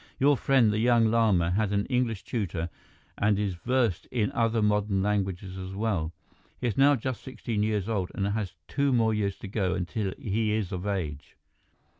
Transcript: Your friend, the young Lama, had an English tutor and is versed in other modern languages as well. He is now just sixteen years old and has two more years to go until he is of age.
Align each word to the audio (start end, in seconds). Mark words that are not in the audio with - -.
Your 0.17 0.35
friend, 0.35 0.73
the 0.73 0.79
young 0.79 1.11
Lama, 1.11 1.51
had 1.51 1.71
an 1.71 1.85
English 1.85 2.23
tutor 2.23 2.71
and 3.19 3.37
is 3.37 3.53
versed 3.53 4.07
in 4.07 4.31
other 4.31 4.59
modern 4.59 5.03
languages 5.03 5.59
as 5.59 5.75
well. 5.75 6.11
He 6.59 6.65
is 6.65 6.75
now 6.75 6.95
just 6.95 7.21
sixteen 7.21 7.61
years 7.61 7.87
old 7.87 8.09
and 8.15 8.25
has 8.29 8.55
two 8.67 8.91
more 8.91 9.13
years 9.13 9.37
to 9.37 9.47
go 9.47 9.75
until 9.75 10.11
he 10.19 10.53
is 10.53 10.71
of 10.71 10.87
age. 10.87 11.37